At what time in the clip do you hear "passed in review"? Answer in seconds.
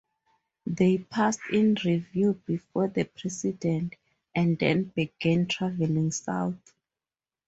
0.97-2.41